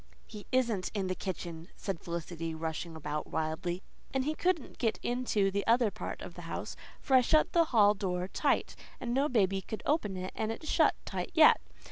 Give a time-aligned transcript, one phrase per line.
[0.25, 5.51] "He isn't in the kitchen," said Felicity rushing about wildly, "and he couldn't get into
[5.51, 9.29] the other part of the house, for I shut the hall door tight, and no
[9.29, 11.61] baby could open it and it's shut tight yet.